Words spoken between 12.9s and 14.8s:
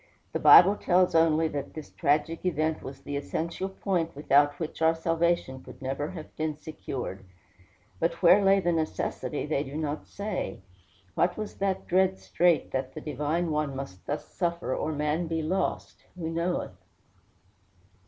either the divine One must thus suffer,